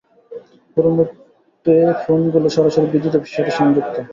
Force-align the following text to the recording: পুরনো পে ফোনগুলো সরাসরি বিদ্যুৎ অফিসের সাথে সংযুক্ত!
পুরনো 0.71 1.03
পে 1.65 1.73
ফোনগুলো 2.01 2.47
সরাসরি 2.55 2.87
বিদ্যুৎ 2.93 3.13
অফিসের 3.15 3.35
সাথে 3.37 3.53
সংযুক্ত! 3.57 3.95